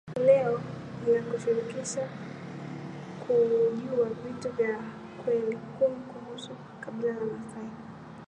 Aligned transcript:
Leo 0.25 0.61
ninakushirikisha 1.05 2.09
kujuwa 3.19 4.09
vitu 4.09 4.49
vya 4.51 4.79
kweli 5.25 5.57
kumi 5.79 5.95
kuhusu 6.01 6.51
kabila 6.79 7.11
la 7.13 7.25
maasai 7.25 7.69